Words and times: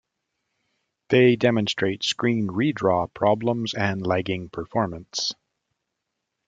They 1.09 1.35
demonstrate 1.35 2.01
screen 2.01 2.47
redraw 2.47 3.13
problems 3.13 3.75
and 3.75 4.01
lagging 4.03 4.49
performance. 4.49 5.35